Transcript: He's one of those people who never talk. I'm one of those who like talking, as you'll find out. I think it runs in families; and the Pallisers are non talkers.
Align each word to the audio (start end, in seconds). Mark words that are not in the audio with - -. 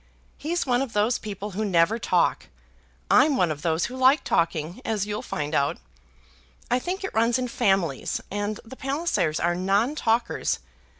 He's 0.39 0.65
one 0.65 0.81
of 0.81 0.93
those 0.93 1.19
people 1.19 1.51
who 1.51 1.63
never 1.63 1.99
talk. 1.99 2.47
I'm 3.11 3.37
one 3.37 3.51
of 3.51 3.61
those 3.61 3.85
who 3.85 3.95
like 3.95 4.23
talking, 4.23 4.81
as 4.83 5.05
you'll 5.05 5.21
find 5.21 5.53
out. 5.53 5.77
I 6.71 6.79
think 6.79 7.03
it 7.03 7.13
runs 7.13 7.37
in 7.37 7.47
families; 7.47 8.19
and 8.31 8.59
the 8.65 8.75
Pallisers 8.75 9.39
are 9.39 9.53
non 9.53 9.93
talkers. 9.93 10.57